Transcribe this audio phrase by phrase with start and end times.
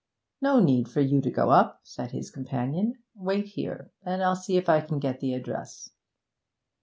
[0.41, 3.03] 'No need for you to go up,' said his companion.
[3.13, 5.91] 'Wait here, and I'll see if I can get the address.'